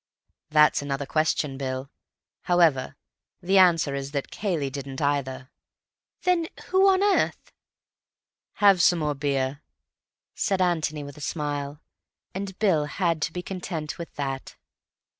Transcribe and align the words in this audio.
"That's 0.49 0.81
another 0.81 1.05
question, 1.05 1.59
Bill. 1.59 1.91
However, 2.49 2.95
the 3.39 3.59
answer 3.59 3.93
is 3.93 4.13
that 4.13 4.31
Cayley 4.31 4.71
didn't, 4.71 4.99
either." 4.99 5.51
"Then 6.23 6.47
who 6.69 6.89
on 6.89 7.03
earth—" 7.03 7.53
"Have 8.53 8.81
some 8.81 8.97
more 8.97 9.13
beer," 9.13 9.61
said 10.33 10.59
Antony 10.59 11.03
with 11.03 11.17
a 11.17 11.21
smile. 11.21 11.81
And 12.33 12.57
Bill 12.57 12.85
had 12.85 13.21
to 13.21 13.31
be 13.31 13.43
content 13.43 13.99
with 13.99 14.15
that. 14.15 14.55